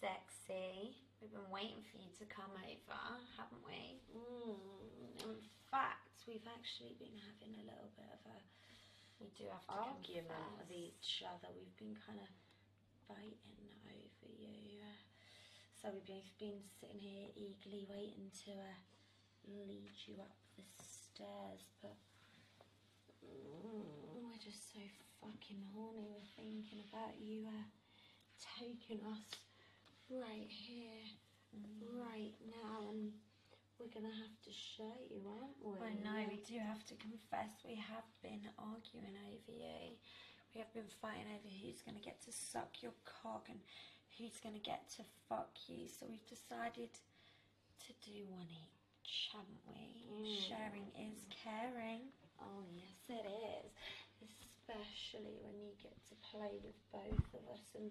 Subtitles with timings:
[0.00, 0.96] sexy.
[1.20, 3.00] We've been waiting for you to come over,
[3.36, 3.98] haven't we?
[4.14, 5.34] Mm.
[5.34, 8.38] In fact, we've actually been having a little bit of a
[9.18, 10.62] we do have to Argument confess.
[10.62, 11.50] with each other.
[11.50, 12.30] We've been kind of
[13.10, 14.78] fighting over you.
[15.82, 18.78] So we've both been sitting here eagerly waiting to uh,
[19.50, 21.98] lead you up the stairs, but
[23.26, 23.82] mm,
[24.22, 24.82] we're just so
[25.18, 26.06] fucking horny.
[26.06, 27.66] We're thinking about you uh,
[28.58, 29.26] taking us
[30.10, 31.04] right here,
[32.00, 33.12] right now, and
[33.78, 35.78] we're gonna have to show you, aren't we?
[35.84, 39.96] I know, we do have to confess we have been arguing over you.
[40.54, 43.60] We have been fighting over who's going to get to suck your cock and
[44.16, 45.86] who's going to get to fuck you.
[45.86, 50.08] So we've decided to do one each, haven't we?
[50.08, 50.48] Mm.
[50.48, 52.08] Sharing is caring.
[52.40, 53.70] Oh yes, it is.
[54.68, 57.88] Especially when you get to play with both of us and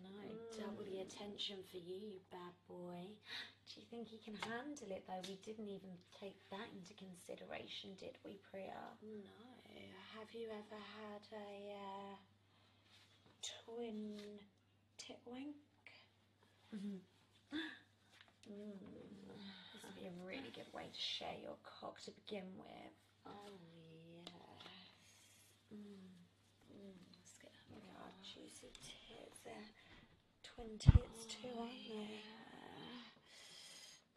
[0.00, 0.56] No, mm.
[0.56, 3.04] double the attention for you, you bad boy.
[3.68, 5.20] Do you think he can handle it though?
[5.28, 8.80] We didn't even take that into consideration, did we, Priya?
[9.04, 9.36] No.
[10.16, 12.16] Have you ever had a uh,
[13.44, 14.16] twin
[14.96, 15.60] tit wank?
[16.74, 17.04] Mm-hmm.
[18.48, 18.80] Mm.
[19.28, 22.96] This would be a really good way to share your cock to begin with.
[23.26, 23.97] Oh yes.
[25.72, 26.08] Mm.
[27.16, 29.38] Let's get look at our juicy tits.
[29.44, 29.70] They're
[30.42, 32.22] twin tits too, aren't they?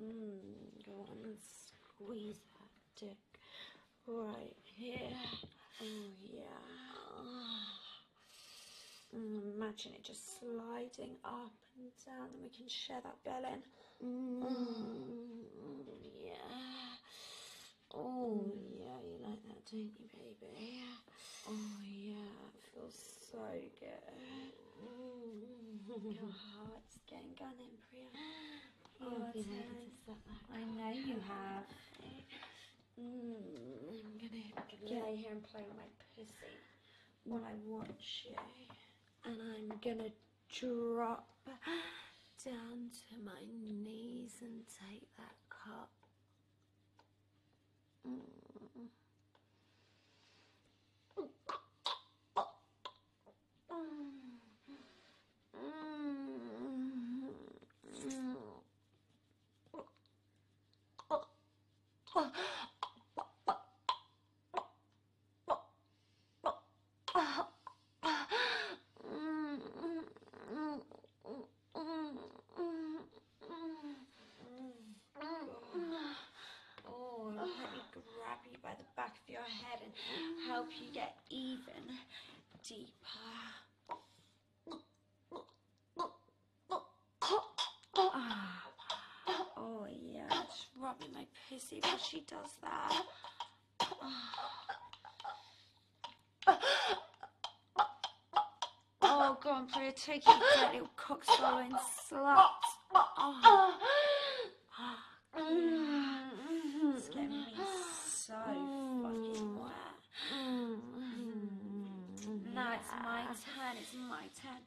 [0.00, 0.84] Mmm.
[0.86, 3.40] Go on and squeeze that dick
[4.06, 5.16] right here.
[5.80, 6.62] Oh yeah.
[9.14, 13.60] Mm, imagine it just sliding up and down, and we can share that belly.
[14.02, 15.84] Mm,
[16.24, 16.96] yeah.
[17.94, 20.84] Oh yeah, you like that, don't you, baby?
[21.46, 22.14] Oh yeah,
[22.54, 23.38] it feels so
[23.80, 24.12] good.
[26.14, 28.08] Your heart's getting going in, Priya.
[29.04, 29.54] Oh, I've been turn.
[29.58, 30.42] able to set that.
[30.54, 31.66] I know you have.
[33.00, 36.54] Mm, I'm gonna lay here and play with my pussy
[37.24, 38.36] while I watch you.
[39.24, 40.10] And I'm gonna
[40.54, 41.26] drop
[42.44, 45.90] down to my knees and take that cup.
[48.06, 48.20] Mm.
[53.72, 53.78] Oh,
[77.92, 79.92] grab you by the back of your head and
[80.48, 81.96] help you get even
[82.68, 82.88] deeper.
[87.94, 88.64] Ah.
[89.56, 93.04] Oh yeah, just rubbing my pussy while she does that.
[93.80, 94.38] Ah.
[99.04, 101.72] Oh, go on, take your dirty little cock swallowing
[102.08, 102.46] slut.
[102.94, 103.74] Oh.
[106.94, 107.54] It's getting me
[108.06, 108.34] so
[109.02, 109.96] fucking wet.
[112.54, 113.20] Now it's my
[113.72, 114.60] turn, it's my turn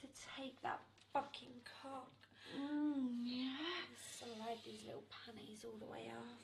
[0.00, 0.06] to
[0.36, 0.80] take that
[1.12, 2.12] fucking cock.
[2.56, 3.84] Mm, yeah.
[3.96, 6.40] Slide these little panties all the way off.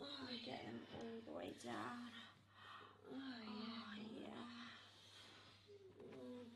[0.00, 2.10] Oh, get them all the way down.
[3.10, 3.18] Oh,
[4.14, 4.46] yeah.
[6.14, 6.46] Oh,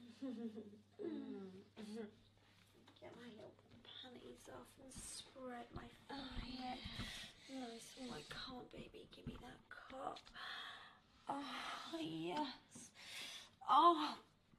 [1.02, 1.50] mm.
[3.00, 3.54] Get my little
[4.02, 6.78] panties off and spread my forehead.
[7.52, 7.94] Nice.
[8.02, 9.06] Oh, I can't, baby.
[9.14, 10.18] Give me that cup.
[11.28, 12.90] Oh, yes.
[13.68, 14.16] Oh,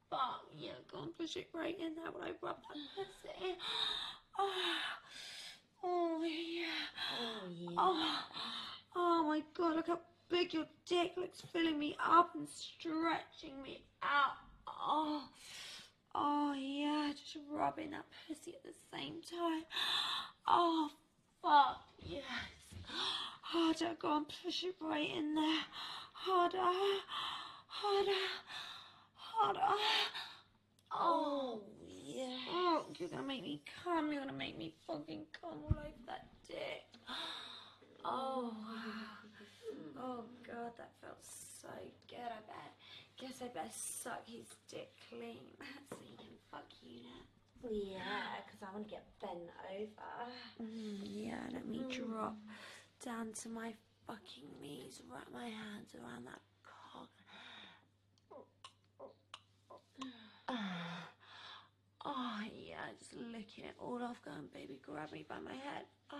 [0.09, 0.45] fuck.
[0.57, 3.55] Yeah, go and push it right in there when I rub that pussy.
[4.39, 4.51] Oh,
[5.83, 6.65] oh yeah.
[7.19, 7.69] Oh, yeah.
[7.77, 8.19] Oh,
[8.95, 9.99] oh my god, look how
[10.29, 14.37] big your dick looks, filling me up and stretching me out.
[14.67, 15.23] Oh,
[16.15, 19.63] oh yeah, just rubbing that pussy at the same time.
[20.49, 20.89] Oh,
[21.41, 22.23] fuck, yes.
[23.41, 25.59] Harder, go and push it right in there.
[26.13, 26.57] Harder,
[27.67, 28.11] harder,
[29.13, 29.59] harder.
[30.91, 32.37] Oh, yeah.
[32.49, 34.11] Oh, you're gonna make me come.
[34.11, 36.85] You're gonna make me fucking come all over that dick.
[38.05, 39.99] Oh, wow.
[39.99, 41.69] Oh, God, that felt so
[42.07, 42.19] good.
[42.19, 42.73] I bet.
[43.19, 45.41] Guess I better suck his dick clean
[45.89, 47.69] so he can fuck you now.
[47.69, 50.31] Yeah, because I want to get bent over.
[50.61, 52.37] Mm, yeah, let me drop
[53.03, 53.73] down to my
[54.05, 57.09] fucking knees, wrap my hands around that cock.
[62.09, 65.83] Oh yeah, just licking it all off, going, baby, grab me by my head.
[66.09, 66.17] Oh,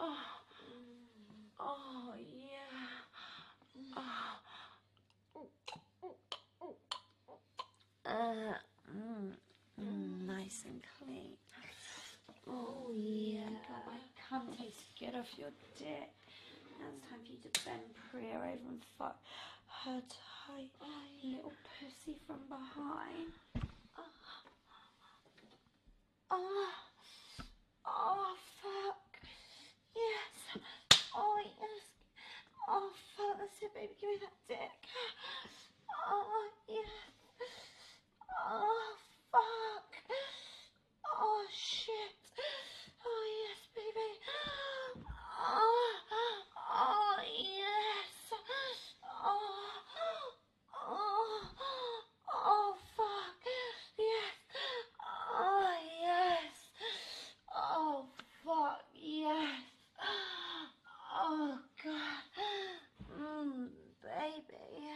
[0.00, 0.16] oh,
[1.58, 2.76] oh yeah.
[3.96, 4.40] Oh.
[8.04, 8.54] Uh,
[8.94, 9.32] mm,
[9.80, 11.32] mm, nice and clean.
[12.46, 16.12] Oh yeah, God, my cum tastes good off your dick.
[16.78, 17.80] Now it's time for you to bend
[18.10, 19.16] Priya over and fuck
[19.84, 20.02] her
[20.46, 20.70] tight
[21.24, 23.32] little pussy from behind.
[26.30, 26.68] Oh,
[27.86, 29.20] oh, fuck.
[29.94, 30.62] Yes.
[31.16, 31.82] Oh, yes.
[32.68, 33.38] Oh, fuck.
[33.38, 33.94] That's it, baby.
[34.00, 34.70] Give me that dick.
[36.08, 36.86] Oh, yes.
[38.48, 38.94] Oh,
[39.32, 39.90] fuck.
[41.18, 41.94] Oh, shit.
[43.04, 44.10] Oh, yes, baby.
[45.38, 45.92] Oh,
[46.72, 48.40] oh, yes.
[49.24, 49.40] Oh,
[50.88, 51.42] oh,
[52.34, 53.42] oh, fuck.
[53.98, 54.36] Yes.
[55.38, 56.54] Oh, yes.
[57.54, 58.06] Oh,
[58.44, 58.82] fuck.
[58.94, 59.62] Yes.
[61.18, 62.24] Oh, God.
[63.18, 63.68] Mmm,
[64.02, 64.90] baby.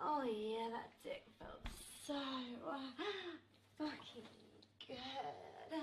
[0.00, 1.60] Oh, yeah, that dick felt
[2.06, 2.78] so uh,
[3.78, 4.28] fucking
[4.86, 5.80] good.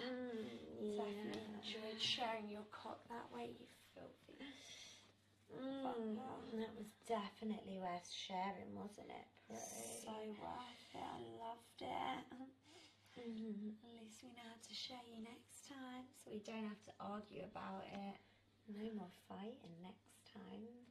[0.00, 4.38] Mm, Definitely enjoyed sharing your cock that way, you filthy.
[5.56, 6.16] Mm,
[6.60, 9.56] that was definitely worth sharing, wasn't it, Prue?
[10.04, 11.02] So worth it.
[11.02, 12.24] I loved it.
[13.18, 13.74] Mhm.
[13.84, 16.06] At least we know how to share you next time.
[16.14, 18.20] So we don't have to argue about it.
[18.68, 20.86] No more fighting next time.